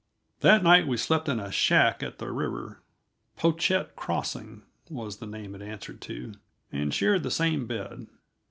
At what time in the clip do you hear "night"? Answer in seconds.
0.63-0.87